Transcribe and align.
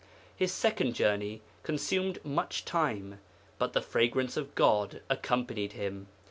His 0.35 0.51
second 0.51 0.95
journey 0.95 1.43
consumed 1.61 2.25
much 2.25 2.65
time, 2.65 3.19
but 3.59 3.73
the 3.73 3.83
fragrance 3.83 4.35
of 4.35 4.55
God 4.55 5.01
accompanied 5.11 5.73
Him. 5.73 6.07